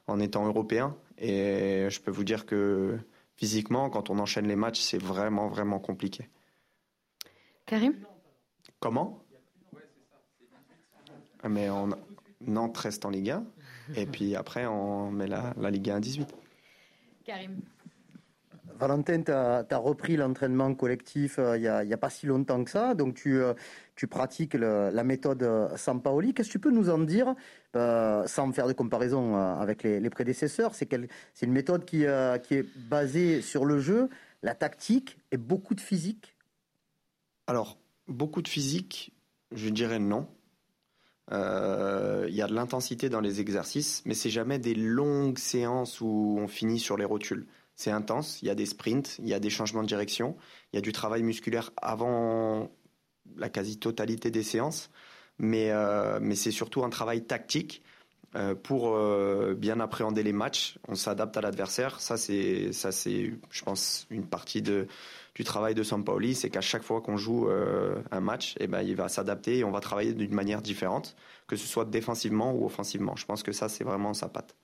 en 0.06 0.20
étant 0.20 0.46
européen, 0.46 0.94
et 1.16 1.86
je 1.88 1.98
peux 1.98 2.10
vous 2.10 2.24
dire 2.24 2.44
que 2.44 2.98
physiquement, 3.40 3.88
quand 3.88 4.10
on 4.10 4.18
enchaîne 4.18 4.46
les 4.46 4.54
matchs, 4.54 4.80
c'est 4.80 5.02
vraiment, 5.02 5.48
vraiment 5.48 5.78
compliqué. 5.78 6.28
Karim? 7.64 7.94
Comment? 8.78 9.24
Mais 11.48 11.70
on, 11.70 11.88
Nantes 12.42 12.76
reste 12.76 13.06
en 13.06 13.10
Ligue 13.10 13.30
1, 13.30 13.44
et 13.96 14.04
puis 14.04 14.36
après, 14.36 14.66
on 14.66 15.10
met 15.10 15.26
la, 15.26 15.54
la 15.56 15.70
Ligue 15.70 15.88
1 15.88 15.96
à 15.96 16.00
18. 16.00 16.28
Karim 17.24 17.62
Valentin, 18.80 19.20
tu 19.22 19.30
as, 19.30 19.76
repris 19.76 20.16
l'entraînement 20.16 20.74
collectif 20.74 21.38
euh, 21.38 21.58
il 21.58 21.86
n'y 21.86 21.92
a, 21.92 21.96
pas 21.98 22.08
si 22.08 22.24
longtemps 22.24 22.64
que 22.64 22.70
ça, 22.70 22.94
donc 22.94 23.14
tu, 23.14 23.38
euh, 23.38 23.52
pratiques 24.08 24.54
la 24.54 25.04
méthode 25.04 25.46
Sampaoli. 25.76 26.32
Qu'est-ce 26.32 26.48
que 26.48 26.52
tu 26.52 26.58
peux 26.58 26.70
nous 26.70 26.88
en 26.88 26.96
dire, 26.96 27.34
euh, 27.76 28.26
sans 28.26 28.50
faire 28.52 28.66
de 28.66 28.72
comparaison 28.72 29.36
euh, 29.36 29.54
avec 29.56 29.82
les, 29.82 30.08
prédécesseurs? 30.08 30.74
C'est 30.74 30.90
une 31.42 31.52
méthode 31.52 31.84
qui, 31.84 32.06
euh, 32.06 32.38
qui 32.38 32.54
est 32.54 32.66
basée 32.88 33.42
sur 33.42 33.66
le 33.66 33.78
jeu, 33.78 34.08
la 34.42 34.54
tactique 34.54 35.18
et 35.30 35.36
beaucoup 35.36 35.74
de 35.74 35.82
physique? 35.82 36.34
Alors, 37.46 37.76
beaucoup 38.08 38.40
de 38.40 38.48
physique, 38.48 39.12
je 39.52 39.68
dirais 39.68 39.98
non. 39.98 40.26
Il 41.30 41.36
euh, 41.36 42.26
y 42.30 42.40
a 42.40 42.46
de 42.46 42.54
l'intensité 42.54 43.10
dans 43.10 43.20
les 43.20 43.40
exercices, 43.40 44.02
mais 44.06 44.14
c'est 44.14 44.30
jamais 44.30 44.58
des 44.58 44.74
longues 44.74 45.38
séances 45.38 46.00
où 46.00 46.38
on 46.40 46.48
finit 46.48 46.80
sur 46.80 46.96
les 46.96 47.04
rotules 47.04 47.46
c'est 47.80 47.90
intense, 47.90 48.42
il 48.42 48.48
y 48.48 48.50
a 48.50 48.54
des 48.54 48.66
sprints, 48.66 49.16
il 49.20 49.28
y 49.28 49.32
a 49.32 49.40
des 49.40 49.48
changements 49.48 49.82
de 49.82 49.88
direction, 49.88 50.36
il 50.70 50.76
y 50.76 50.78
a 50.78 50.82
du 50.82 50.92
travail 50.92 51.22
musculaire 51.22 51.70
avant 51.80 52.70
la 53.38 53.48
quasi-totalité 53.48 54.30
des 54.30 54.42
séances, 54.42 54.90
mais, 55.38 55.70
euh, 55.70 56.18
mais 56.20 56.34
c'est 56.34 56.50
surtout 56.50 56.84
un 56.84 56.90
travail 56.90 57.24
tactique 57.24 57.82
euh, 58.34 58.54
pour 58.54 58.94
euh, 58.94 59.54
bien 59.56 59.80
appréhender 59.80 60.22
les 60.22 60.34
matchs. 60.34 60.78
On 60.88 60.94
s'adapte 60.94 61.38
à 61.38 61.40
l'adversaire. 61.40 62.00
Ça, 62.00 62.18
c'est, 62.18 62.70
ça, 62.72 62.92
c'est, 62.92 63.32
je 63.48 63.64
pense, 63.64 64.06
une 64.10 64.26
partie 64.26 64.60
de, 64.60 64.86
du 65.34 65.42
travail 65.42 65.74
de 65.74 65.82
Sampaoli, 65.82 66.34
c'est 66.34 66.50
qu'à 66.50 66.60
chaque 66.60 66.82
fois 66.82 67.00
qu'on 67.00 67.16
joue 67.16 67.48
un 67.48 68.20
match, 68.20 68.56
eh 68.60 68.66
ben, 68.66 68.82
il 68.82 68.94
va 68.94 69.08
s'adapter 69.08 69.60
et 69.60 69.64
on 69.64 69.70
va 69.70 69.80
travailler 69.80 70.12
d'une 70.12 70.34
manière 70.34 70.60
différente, 70.60 71.16
que 71.46 71.56
ce 71.56 71.66
soit 71.66 71.86
défensivement 71.86 72.52
ou 72.52 72.66
offensivement. 72.66 73.16
Je 73.16 73.24
pense 73.24 73.42
que 73.42 73.52
ça, 73.52 73.70
c'est 73.70 73.84
vraiment 73.84 74.12
sa 74.12 74.28
patte. 74.28 74.54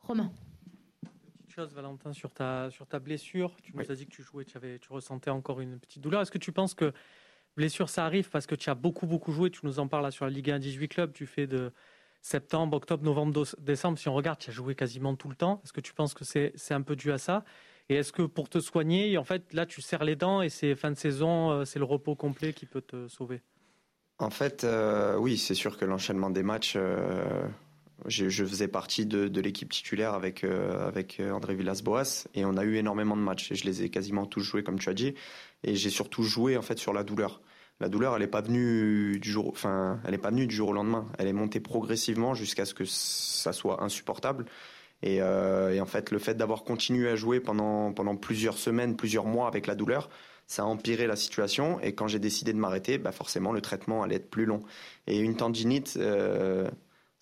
Romain 0.00 0.32
chose, 1.52 1.72
Valentin, 1.74 2.12
sur 2.12 2.30
ta, 2.30 2.70
sur 2.70 2.86
ta 2.86 2.98
blessure. 2.98 3.54
Tu 3.62 3.72
oui. 3.74 3.84
nous 3.84 3.92
as 3.92 3.94
dit 3.94 4.06
que 4.06 4.10
tu 4.10 4.22
jouais, 4.22 4.44
tu, 4.44 4.56
avais, 4.56 4.78
tu 4.78 4.92
ressentais 4.92 5.30
encore 5.30 5.60
une 5.60 5.78
petite 5.78 6.02
douleur. 6.02 6.22
Est-ce 6.22 6.30
que 6.30 6.38
tu 6.38 6.52
penses 6.52 6.74
que 6.74 6.92
blessure, 7.56 7.88
ça 7.88 8.06
arrive 8.06 8.30
parce 8.30 8.46
que 8.46 8.54
tu 8.54 8.70
as 8.70 8.74
beaucoup, 8.74 9.06
beaucoup 9.06 9.32
joué? 9.32 9.50
Tu 9.50 9.60
nous 9.64 9.78
en 9.78 9.88
parles 9.88 10.04
là 10.04 10.10
sur 10.10 10.24
la 10.24 10.30
Ligue 10.30 10.50
1 10.50 10.58
18 10.58 10.88
clubs. 10.88 11.12
Tu 11.12 11.26
fais 11.26 11.46
de 11.46 11.72
septembre, 12.22 12.76
octobre, 12.76 13.04
novembre, 13.04 13.44
décembre. 13.58 13.98
Si 13.98 14.08
on 14.08 14.14
regarde, 14.14 14.38
tu 14.38 14.50
as 14.50 14.52
joué 14.52 14.74
quasiment 14.74 15.14
tout 15.14 15.28
le 15.28 15.36
temps. 15.36 15.60
Est-ce 15.64 15.72
que 15.72 15.80
tu 15.80 15.92
penses 15.92 16.14
que 16.14 16.24
c'est 16.24 16.74
un 16.74 16.82
peu 16.82 16.96
dû 16.96 17.12
à 17.12 17.18
ça? 17.18 17.44
Et 17.88 17.96
est-ce 17.96 18.12
que 18.12 18.22
pour 18.22 18.48
te 18.48 18.60
soigner, 18.60 19.18
en 19.18 19.24
fait, 19.24 19.52
là, 19.52 19.66
tu 19.66 19.82
serres 19.82 20.04
les 20.04 20.16
dents 20.16 20.40
et 20.40 20.48
c'est 20.48 20.74
fin 20.74 20.90
de 20.90 20.96
saison, 20.96 21.64
c'est 21.64 21.78
le 21.78 21.84
repos 21.84 22.14
complet 22.14 22.52
qui 22.52 22.64
peut 22.64 22.80
te 22.80 23.08
sauver? 23.08 23.42
En 24.18 24.30
fait, 24.30 24.62
euh, 24.62 25.16
oui, 25.16 25.36
c'est 25.36 25.54
sûr 25.54 25.76
que 25.76 25.84
l'enchaînement 25.84 26.30
des 26.30 26.44
matchs. 26.44 26.74
Euh 26.76 27.46
je, 28.06 28.44
faisais 28.44 28.68
partie 28.68 29.06
de, 29.06 29.40
l'équipe 29.40 29.70
titulaire 29.70 30.14
avec, 30.14 30.44
euh, 30.44 30.86
avec 30.86 31.20
André 31.20 31.54
Villas-Boas 31.54 32.26
et 32.34 32.44
on 32.44 32.56
a 32.56 32.64
eu 32.64 32.76
énormément 32.76 33.16
de 33.16 33.22
matchs 33.22 33.52
et 33.52 33.54
je 33.54 33.64
les 33.64 33.82
ai 33.82 33.90
quasiment 33.90 34.26
tous 34.26 34.40
joués 34.40 34.62
comme 34.62 34.78
tu 34.78 34.88
as 34.88 34.94
dit 34.94 35.14
et 35.64 35.74
j'ai 35.74 35.90
surtout 35.90 36.22
joué 36.22 36.56
en 36.56 36.62
fait 36.62 36.78
sur 36.78 36.92
la 36.92 37.04
douleur. 37.04 37.40
La 37.80 37.88
douleur, 37.88 38.14
elle 38.14 38.22
n'est 38.22 38.28
pas 38.28 38.42
venue 38.42 39.18
du 39.18 39.30
jour, 39.30 39.48
enfin, 39.48 40.00
elle 40.06 40.14
est 40.14 40.18
pas 40.18 40.30
venue 40.30 40.46
du 40.46 40.54
jour 40.54 40.68
au 40.68 40.72
lendemain. 40.72 41.08
Elle 41.18 41.26
est 41.26 41.32
montée 41.32 41.58
progressivement 41.58 42.34
jusqu'à 42.34 42.64
ce 42.64 42.74
que 42.74 42.84
ça 42.84 43.52
soit 43.52 43.82
insupportable. 43.82 44.44
Et, 45.02 45.16
et 45.16 45.80
en 45.80 45.86
fait, 45.86 46.12
le 46.12 46.20
fait 46.20 46.34
d'avoir 46.34 46.62
continué 46.62 47.08
à 47.08 47.16
jouer 47.16 47.40
pendant, 47.40 47.92
pendant 47.92 48.14
plusieurs 48.14 48.56
semaines, 48.56 48.94
plusieurs 48.94 49.24
mois 49.24 49.48
avec 49.48 49.66
la 49.66 49.74
douleur, 49.74 50.10
ça 50.46 50.62
a 50.62 50.66
empiré 50.66 51.06
la 51.06 51.16
situation. 51.16 51.80
Et 51.80 51.94
quand 51.94 52.08
j'ai 52.08 52.18
décidé 52.18 52.52
de 52.52 52.58
m'arrêter, 52.58 52.98
bah 52.98 53.12
forcément, 53.12 53.52
le 53.52 53.60
traitement 53.60 54.02
allait 54.02 54.16
être 54.16 54.30
plus 54.30 54.44
long. 54.44 54.62
Et 55.06 55.18
une 55.18 55.36
tendinite, 55.36 55.94
euh, 55.96 56.70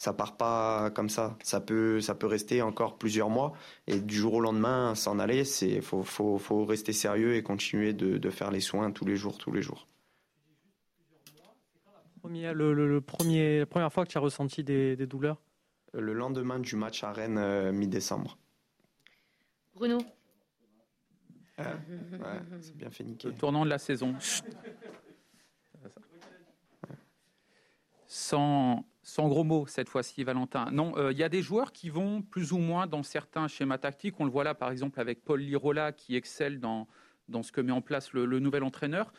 ça 0.00 0.14
part 0.14 0.38
pas 0.38 0.90
comme 0.92 1.10
ça. 1.10 1.36
Ça 1.42 1.60
peut, 1.60 2.00
ça 2.00 2.14
peut 2.14 2.26
rester 2.26 2.62
encore 2.62 2.96
plusieurs 2.96 3.28
mois. 3.28 3.52
Et 3.86 4.00
du 4.00 4.16
jour 4.16 4.32
au 4.32 4.40
lendemain, 4.40 4.94
s'en 4.94 5.18
aller, 5.18 5.44
c'est 5.44 5.82
faut, 5.82 6.02
faut, 6.02 6.38
faut, 6.38 6.64
rester 6.64 6.94
sérieux 6.94 7.34
et 7.34 7.42
continuer 7.42 7.92
de, 7.92 8.16
de, 8.16 8.30
faire 8.30 8.50
les 8.50 8.60
soins 8.60 8.92
tous 8.92 9.04
les 9.04 9.16
jours, 9.16 9.36
tous 9.36 9.52
les 9.52 9.60
jours. 9.60 9.86
Premier, 12.22 12.54
le, 12.54 12.72
le, 12.72 13.00
premier, 13.02 13.58
la 13.58 13.66
première 13.66 13.92
fois 13.92 14.06
que 14.06 14.10
tu 14.10 14.16
as 14.16 14.22
ressenti 14.22 14.64
des, 14.64 14.96
des, 14.96 15.06
douleurs? 15.06 15.36
Le 15.92 16.14
lendemain 16.14 16.60
du 16.60 16.76
match 16.76 17.04
à 17.04 17.12
Rennes, 17.12 17.36
euh, 17.36 17.70
mi-décembre. 17.70 18.38
Bruno? 19.74 19.98
Ouais, 21.58 21.66
c'est 22.62 22.74
bien 22.74 22.88
fait 22.88 23.04
niquer. 23.04 23.28
Le 23.28 23.34
tournant 23.34 23.66
de 23.66 23.70
la 23.70 23.78
saison. 23.78 24.14
Sans, 28.06 28.86
sans 29.02 29.28
gros 29.28 29.44
mots 29.44 29.66
cette 29.66 29.88
fois-ci, 29.88 30.24
Valentin. 30.24 30.66
Non, 30.72 30.92
il 30.96 31.00
euh, 31.00 31.12
y 31.12 31.22
a 31.22 31.28
des 31.28 31.42
joueurs 31.42 31.72
qui 31.72 31.88
vont 31.88 32.22
plus 32.22 32.52
ou 32.52 32.58
moins 32.58 32.86
dans 32.86 33.02
certains 33.02 33.48
schémas 33.48 33.78
tactiques. 33.78 34.18
On 34.18 34.24
le 34.24 34.30
voit 34.30 34.44
là, 34.44 34.54
par 34.54 34.70
exemple, 34.70 35.00
avec 35.00 35.24
Paul 35.24 35.40
Lirola 35.40 35.92
qui 35.92 36.16
excelle 36.16 36.60
dans, 36.60 36.86
dans 37.28 37.42
ce 37.42 37.52
que 37.52 37.60
met 37.60 37.72
en 37.72 37.80
place 37.80 38.12
le, 38.12 38.26
nouvel 38.38 38.62
entraîneur. 38.62 39.12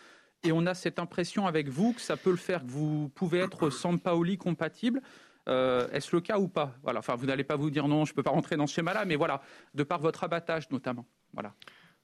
Et 0.44 0.52
on 0.52 0.66
a 0.66 0.74
cette 0.74 1.00
impression 1.00 1.46
avec 1.46 1.70
vous 1.70 1.94
que 1.94 2.02
ça 2.02 2.18
peut 2.18 2.32
le 2.32 2.38
faire, 2.38 2.62
que 2.62 2.70
vous 2.70 3.10
pouvez 3.10 3.40
être 3.40 3.70
sans 3.70 3.98
Paoli 3.98 4.38
compatible. 4.38 5.02
Euh, 5.50 5.88
Est-ce 5.92 6.16
le 6.16 6.22
cas 6.22 6.40
ou 6.40 6.48
pas? 6.48 6.76
Voilà. 6.84 7.00
Enfin, 7.00 7.16
vous 7.16 7.28
n'allez 7.28 7.44
pas 7.44 7.56
vous 7.56 7.70
dire 7.70 7.88
non, 7.88 8.06
je 8.06 8.12
ne 8.12 8.16
peux 8.16 8.24
pas 8.24 8.32
rentrer 8.32 8.58
dans 8.58 8.68
ce 8.68 8.74
schéma-là, 8.74 9.06
mais 9.06 9.16
voilà, 9.16 9.42
de 9.74 9.84
par 9.84 10.00
votre 10.00 10.24
abattage 10.24 10.70
notamment. 10.72 11.06
Voilà. 11.34 11.54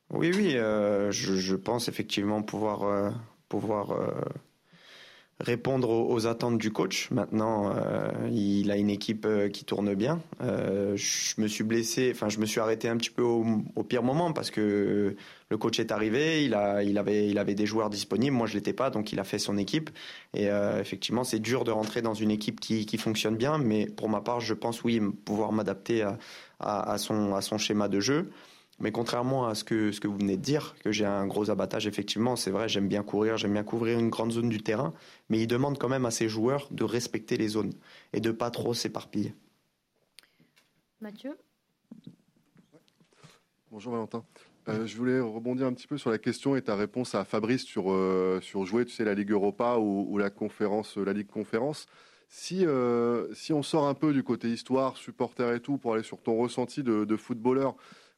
Oui, 0.10 0.32
oui, 0.34 0.56
euh, 0.56 1.12
je, 1.12 1.36
je, 1.36 1.56
pense 1.56 1.90
effectivement 1.90 2.42
pouvoir, 2.42 3.14
pouvoir 3.50 4.00
répondre 5.40 5.90
aux, 5.90 6.26
attentes 6.26 6.58
du 6.58 6.72
coach. 6.72 7.10
Maintenant, 7.12 7.72
euh, 7.76 8.10
il 8.32 8.72
a 8.72 8.78
une 8.78 8.90
équipe 8.90 9.28
qui 9.54 9.66
tourne 9.66 9.94
bien. 9.94 10.20
je 10.42 11.42
me 11.42 11.48
suis 11.48 11.64
blessé, 11.64 12.12
enfin, 12.14 12.30
je 12.30 12.40
me 12.40 12.46
suis 12.46 12.60
arrêté 12.60 12.90
un 12.90 12.98
petit 12.98 13.12
peu 13.12 13.22
au, 13.22 13.84
pire 13.84 14.04
moment 14.04 14.34
parce 14.34 14.50
que 14.50 15.16
le 15.50 15.58
coach 15.58 15.80
est 15.80 15.92
arrivé, 15.92 16.44
il, 16.44 16.56
a, 16.56 16.84
il, 16.84 16.98
avait, 16.98 17.30
il 17.30 17.38
avait 17.38 17.56
des 17.56 17.66
joueurs 17.66 17.90
disponibles, 17.90 18.36
moi 18.36 18.48
je 18.48 18.56
l'étais 18.56 18.74
pas, 18.74 18.90
donc 18.90 19.14
il 19.14 19.20
a 19.20 19.24
fait 19.24 19.40
son 19.40 19.58
équipe. 19.58 19.92
Et 20.34 20.48
effectivement, 20.80 21.24
c'est 21.24 21.40
dur 21.40 21.64
de 21.64 21.72
rentrer 21.72 22.02
dans 22.02 22.16
une 22.16 22.32
équipe 22.32 22.60
qui, 22.60 22.86
qui, 22.86 22.98
fonctionne 22.98 23.36
bien, 23.36 23.58
mais 23.60 23.86
pour 23.86 24.10
ma 24.10 24.22
part, 24.22 24.40
je 24.40 24.56
pense 24.56 24.84
oui 24.84 25.00
pouvoir 25.24 25.52
m'adapter 25.52 26.02
à, 26.02 26.18
à, 26.60 26.98
son, 26.98 27.36
à 27.36 27.42
son 27.42 27.58
schéma 27.58 27.88
de 27.88 28.00
jeu. 28.00 28.32
Mais 28.80 28.92
contrairement 28.92 29.48
à 29.48 29.56
ce 29.56 29.64
que, 29.64 29.92
ce 29.92 30.00
que 30.00 30.08
vous 30.08 30.18
venez 30.18 30.38
de 30.38 30.42
dire, 30.42 30.76
que 30.84 30.92
j'ai 30.92 31.06
un 31.06 31.26
gros 31.26 31.50
abattage, 31.50 31.88
effectivement, 31.88 32.36
c'est 32.36 32.52
vrai, 32.52 32.70
j'aime 32.70 32.88
bien 32.88 33.02
courir, 33.02 33.36
j'aime 33.38 33.54
bien 33.54 33.64
couvrir 33.64 33.98
une 33.98 34.10
grande 34.10 34.32
zone 34.32 34.50
du 34.50 34.62
terrain, 34.62 34.94
mais 35.30 35.40
il 35.40 35.48
demande 35.48 35.80
quand 35.80 35.90
même 35.90 36.06
à 36.06 36.12
ses 36.12 36.30
joueurs 36.30 36.68
de 36.70 36.84
respecter 36.84 37.38
les 37.38 37.48
zones 37.48 37.74
et 38.14 38.20
de 38.20 38.32
pas 38.32 38.52
trop 38.52 38.76
s'éparpiller. 38.76 39.34
Mathieu? 41.02 41.38
Bonjour 43.72 43.94
Valentin. 43.94 44.24
Euh, 44.70 44.86
je 44.86 44.98
voulais 44.98 45.20
rebondir 45.20 45.66
un 45.66 45.74
petit 45.74 45.88
peu 45.88 45.98
sur 45.98 46.12
la 46.12 46.18
question 46.18 46.56
et 46.56 46.62
ta 46.62 46.76
réponse 46.76 47.16
à 47.16 47.24
Fabrice 47.24 47.64
sur, 47.64 47.92
euh, 47.92 48.40
sur 48.42 48.66
jouer, 48.66 48.86
tu 48.86 48.92
sais, 48.92 49.06
la 49.06 49.14
Ligue 49.14 49.32
Europa 49.32 49.78
ou, 49.78 50.06
ou 50.10 50.18
la 50.18 50.30
conférence, 50.30 50.98
la 50.98 51.14
Ligue 51.14 51.28
Conférence. 51.28 51.88
Si, 52.30 52.66
euh, 52.66 53.34
si 53.34 53.54
on 53.54 53.64
sort 53.64 53.88
un 53.88 53.94
peu 53.94 54.12
du 54.12 54.24
côté 54.24 54.50
histoire, 54.50 54.98
supporter 54.98 55.56
et 55.56 55.62
tout, 55.62 55.78
pour 55.78 55.94
aller 55.94 56.04
sur 56.04 56.22
ton 56.22 56.38
ressenti 56.38 56.84
de, 56.84 57.06
de 57.06 57.16
footballeur, 57.16 57.76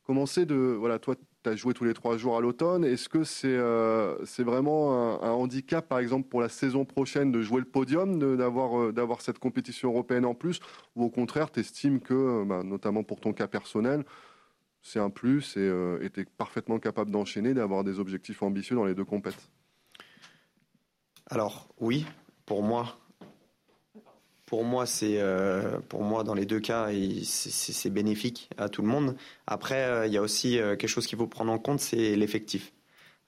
Comment 0.09 0.25
c'est 0.25 0.47
de. 0.47 0.55
Voilà, 0.55 0.97
toi, 0.97 1.13
tu 1.43 1.49
as 1.51 1.55
joué 1.55 1.75
tous 1.75 1.83
les 1.83 1.93
trois 1.93 2.17
jours 2.17 2.35
à 2.35 2.41
l'automne. 2.41 2.83
Est-ce 2.83 3.07
que 3.07 3.23
c'est 3.23 3.45
euh, 3.45 4.17
vraiment 4.39 5.21
un, 5.23 5.29
handicap, 5.29 5.87
par 5.87 5.99
exemple, 5.99 6.27
pour 6.27 6.41
la 6.41 6.49
saison 6.49 6.83
prochaine 6.83 7.31
de 7.31 7.43
jouer 7.43 7.59
le 7.59 7.67
podium, 7.67 8.17
d'avoir 8.35 8.81
euh, 8.81 8.91
d'avoir 8.91 9.21
cette 9.21 9.37
compétition 9.37 9.91
européenne 9.91 10.25
en 10.25 10.33
plus? 10.33 10.61
Ou 10.95 11.03
au 11.03 11.11
contraire, 11.11 11.51
tu 11.51 11.59
estimes 11.59 11.99
que, 11.99 12.43
bah, 12.43 12.63
notamment 12.63 13.03
pour 13.03 13.19
ton 13.19 13.33
cas 13.33 13.47
personnel, 13.47 14.03
c'est 14.81 14.97
un 14.97 15.11
plus 15.11 15.55
et 15.57 15.59
euh, 15.59 15.99
tu 16.11 16.21
es 16.21 16.25
parfaitement 16.25 16.79
capable 16.79 17.11
d'enchaîner, 17.11 17.53
d'avoir 17.53 17.83
des 17.83 17.99
objectifs 17.99 18.41
ambitieux 18.41 18.75
dans 18.75 18.85
les 18.85 18.95
deux 18.95 19.05
compètes? 19.05 19.51
Alors, 21.27 21.67
oui, 21.79 22.07
pour 22.47 22.63
moi, 22.63 22.97
pour 24.49 24.63
moi, 24.63 24.87
c'est 24.87 25.19
euh, 25.19 25.79
pour 25.89 26.01
moi 26.01 26.23
dans 26.23 26.33
les 26.33 26.47
deux 26.47 26.59
cas, 26.59 26.87
c'est 27.23 27.89
bénéfique 27.91 28.49
à 28.57 28.67
tout 28.67 28.81
le 28.81 28.87
monde. 28.87 29.15
Après, 29.45 29.83
euh, 29.83 30.07
il 30.07 30.13
y 30.13 30.17
a 30.17 30.23
aussi 30.23 30.57
euh, 30.57 30.75
quelque 30.75 30.89
chose 30.89 31.05
qu'il 31.05 31.19
faut 31.19 31.27
prendre 31.27 31.51
en 31.51 31.59
compte, 31.59 31.79
c'est 31.79 32.15
l'effectif. 32.15 32.73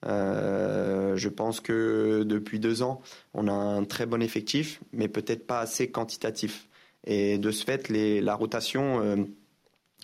Je 0.04 1.28
pense 1.28 1.60
que 1.60 2.24
depuis 2.26 2.60
deux 2.60 2.82
ans, 2.82 3.02
on 3.36 3.48
a 3.48 3.52
un 3.52 3.84
très 3.84 4.08
bon 4.08 4.20
effectif, 4.24 4.82
mais 4.94 5.08
peut-être 5.08 5.46
pas 5.46 5.60
assez 5.60 5.92
quantitatif. 5.92 6.68
Et 7.06 7.38
de 7.38 7.52
ce 7.52 7.66
fait, 7.66 7.90
la 7.90 8.34
rotation, 8.34 9.28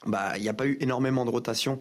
bah, 0.06 0.38
il 0.38 0.44
n'y 0.44 0.50
a 0.50 0.54
pas 0.54 0.68
eu 0.68 0.78
énormément 0.82 1.26
de 1.26 1.32
rotation 1.32 1.80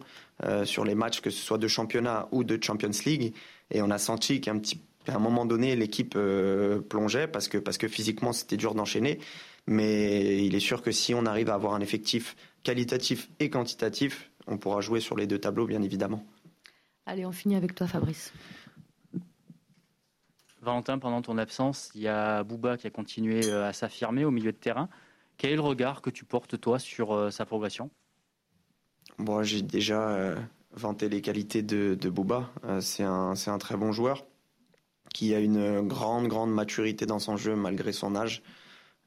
sur 0.63 0.83
les 0.83 0.95
matchs, 0.95 1.21
que 1.21 1.29
ce 1.29 1.39
soit 1.39 1.59
de 1.59 1.67
championnat 1.67 2.27
ou 2.31 2.43
de 2.43 2.57
Champions 2.59 2.89
League. 3.05 3.35
Et 3.69 3.83
on 3.83 3.91
a 3.91 3.99
senti 3.99 4.41
qu'un 4.41 4.57
petit 4.57 4.81
à 5.09 5.15
un 5.15 5.19
moment 5.19 5.45
donné, 5.45 5.75
l'équipe 5.75 6.13
euh, 6.15 6.79
plongeait 6.81 7.27
parce 7.27 7.47
que, 7.47 7.57
parce 7.57 7.77
que 7.77 7.87
physiquement, 7.87 8.33
c'était 8.33 8.57
dur 8.57 8.75
d'enchaîner. 8.75 9.19
Mais 9.67 10.45
il 10.45 10.55
est 10.55 10.61
sûr 10.61 10.81
que 10.81 10.91
si 10.91 11.13
on 11.13 11.25
arrive 11.25 11.49
à 11.49 11.53
avoir 11.53 11.73
un 11.73 11.81
effectif 11.81 12.35
qualitatif 12.63 13.29
et 13.39 13.49
quantitatif, 13.49 14.31
on 14.47 14.57
pourra 14.57 14.81
jouer 14.81 15.01
sur 15.01 15.17
les 15.17 15.27
deux 15.27 15.39
tableaux, 15.39 15.67
bien 15.67 15.81
évidemment. 15.81 16.25
Allez, 17.05 17.25
on 17.25 17.31
finit 17.31 17.55
avec 17.55 17.75
toi, 17.75 17.87
Fabrice. 17.87 18.31
Valentin, 20.61 20.99
pendant 20.99 21.21
ton 21.21 21.37
absence, 21.37 21.91
il 21.95 22.01
y 22.01 22.07
a 22.07 22.43
Bouba 22.43 22.77
qui 22.77 22.87
a 22.87 22.89
continué 22.89 23.45
euh, 23.45 23.67
à 23.67 23.73
s'affirmer 23.73 24.25
au 24.25 24.31
milieu 24.31 24.51
de 24.51 24.57
terrain. 24.57 24.89
Quel 25.37 25.51
est 25.51 25.55
le 25.55 25.61
regard 25.61 26.01
que 26.01 26.09
tu 26.09 26.25
portes, 26.25 26.59
toi, 26.59 26.79
sur 26.79 27.13
euh, 27.13 27.29
sa 27.29 27.45
progression? 27.45 27.89
Bon, 29.19 29.43
J'ai 29.43 29.61
déjà 29.61 30.09
euh, 30.09 30.35
vanté 30.71 31.09
les 31.09 31.21
qualités 31.21 31.61
de, 31.61 31.95
de 31.99 32.09
Bouba. 32.09 32.49
Euh, 32.65 32.81
c'est 32.81 33.03
un, 33.03 33.33
un 33.45 33.57
très 33.57 33.77
bon 33.77 33.91
joueur 33.91 34.25
qui 35.17 35.33
a 35.33 35.39
une 35.39 35.81
grande, 35.87 36.27
grande 36.27 36.53
maturité 36.53 37.07
dans 37.07 37.17
son 37.17 37.37
jeu 37.37 37.55
malgré 37.55 37.91
son 37.91 38.15
âge. 38.15 38.43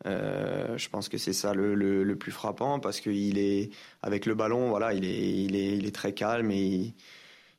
Euh, 0.06 0.76
je 0.76 0.88
pense 0.88 1.08
que 1.08 1.18
c'est 1.18 1.32
ça 1.32 1.54
le, 1.54 1.76
le, 1.76 2.02
le, 2.02 2.16
plus 2.16 2.32
frappant 2.32 2.80
parce 2.80 2.98
qu'il 3.00 3.38
est 3.38 3.70
avec 4.02 4.26
le 4.26 4.34
ballon, 4.34 4.70
voilà, 4.70 4.92
il 4.92 5.04
est, 5.04 5.32
il 5.44 5.54
est, 5.54 5.76
il 5.76 5.86
est 5.86 5.94
très 5.94 6.12
calme 6.12 6.50
et 6.50 6.64
il, 6.64 6.94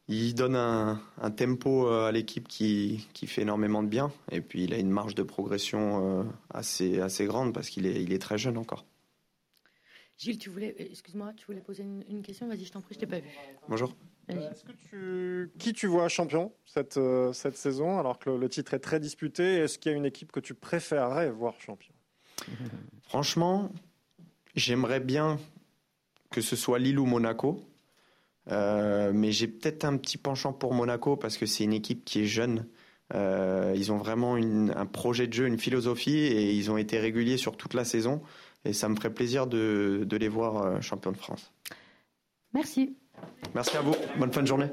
il 0.09 0.35
donne 0.35 0.57
un, 0.57 1.01
un, 1.21 1.31
tempo 1.31 1.87
à 1.87 2.11
l'équipe 2.11 2.45
qui, 2.49 3.07
qui 3.13 3.25
fait 3.25 3.43
énormément 3.43 3.83
de 3.83 3.87
bien. 3.87 4.11
Et 4.33 4.41
puis 4.41 4.65
il 4.65 4.73
a 4.73 4.79
une 4.79 4.89
marge 4.89 5.15
de 5.15 5.23
progression 5.23 6.19
euh, 6.19 6.23
assez, 6.49 6.99
assez 6.99 7.27
grande 7.27 7.53
parce 7.53 7.69
qu'il 7.69 7.85
est, 7.85 8.03
il 8.03 8.11
est 8.11 8.19
très 8.19 8.37
jeune 8.37 8.57
encore. 8.57 8.83
Gilles, 10.17 10.39
tu 10.39 10.49
voulais, 10.49 10.75
excuse-moi, 10.77 11.31
tu 11.37 11.45
voulais 11.45 11.61
poser 11.61 11.83
une, 11.83 12.03
une 12.09 12.21
question? 12.21 12.49
Vas-y, 12.49 12.65
je 12.65 12.71
t'en 12.73 12.81
prie, 12.81 12.95
je 12.95 12.99
t'ai 12.99 13.07
pas 13.07 13.19
vu. 13.19 13.29
Bonjour. 13.69 13.95
Est-ce 14.27 14.63
que 14.63 14.71
tu, 14.71 15.51
qui 15.59 15.73
tu 15.73 15.87
vois 15.87 16.07
champion 16.07 16.53
cette, 16.65 16.97
euh, 16.97 17.33
cette 17.33 17.57
saison, 17.57 17.99
alors 17.99 18.17
que 18.17 18.29
le, 18.29 18.37
le, 18.37 18.49
titre 18.49 18.73
est 18.73 18.79
très 18.79 18.99
disputé? 18.99 19.57
Est-ce 19.57 19.77
qu'il 19.77 19.91
y 19.91 19.95
a 19.95 19.97
une 19.97 20.05
équipe 20.05 20.31
que 20.31 20.39
tu 20.39 20.53
préférerais 20.53 21.29
voir 21.31 21.59
champion? 21.59 21.93
Franchement, 23.03 23.69
j'aimerais 24.55 25.01
bien 25.01 25.37
que 26.29 26.41
ce 26.41 26.55
soit 26.55 26.79
Lille 26.79 26.99
ou 26.99 27.05
Monaco. 27.05 27.61
Euh, 28.49 29.11
mais 29.13 29.31
j'ai 29.31 29.47
peut-être 29.47 29.85
un 29.85 29.97
petit 29.97 30.17
penchant 30.17 30.53
pour 30.53 30.73
Monaco 30.73 31.15
parce 31.15 31.37
que 31.37 31.45
c'est 31.45 31.63
une 31.63 31.73
équipe 31.73 32.03
qui 32.03 32.21
est 32.21 32.25
jeune. 32.25 32.65
Euh, 33.13 33.73
ils 33.75 33.91
ont 33.91 33.97
vraiment 33.97 34.37
une, 34.37 34.73
un 34.75 34.85
projet 34.85 35.27
de 35.27 35.33
jeu, 35.33 35.47
une 35.47 35.59
philosophie 35.59 36.17
et 36.17 36.53
ils 36.53 36.71
ont 36.71 36.77
été 36.77 36.97
réguliers 36.97 37.37
sur 37.37 37.55
toute 37.55 37.73
la 37.73 37.85
saison. 37.85 38.21
Et 38.65 38.73
ça 38.73 38.89
me 38.89 38.95
ferait 38.95 39.13
plaisir 39.13 39.47
de, 39.47 40.03
de 40.05 40.17
les 40.17 40.27
voir 40.27 40.57
euh, 40.57 40.81
champions 40.81 41.11
de 41.11 41.17
France. 41.17 41.51
Merci. 42.53 42.95
Merci 43.53 43.77
à 43.77 43.81
vous. 43.81 43.95
Bonne 44.17 44.31
fin 44.31 44.41
de 44.41 44.47
journée. 44.47 44.67